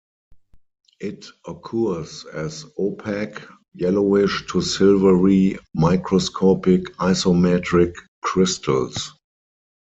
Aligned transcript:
It 0.99 1.27
occurs 1.45 2.25
as 2.33 2.65
opaque, 2.79 3.39
yellowish 3.75 4.47
to 4.47 4.59
silvery 4.59 5.59
microscopic 5.75 6.85
isometric 6.97 7.93
crystals. 8.23 9.13